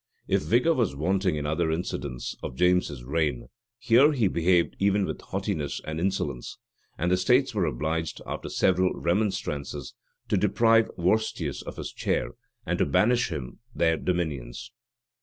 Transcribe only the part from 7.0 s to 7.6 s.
the states